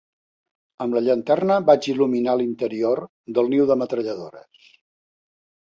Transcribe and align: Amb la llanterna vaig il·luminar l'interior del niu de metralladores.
Amb 0.85 0.97
la 0.97 1.03
llanterna 1.07 1.57
vaig 1.67 1.89
il·luminar 1.95 2.35
l'interior 2.41 3.05
del 3.37 3.53
niu 3.55 3.69
de 3.73 3.79
metralladores. 3.85 4.75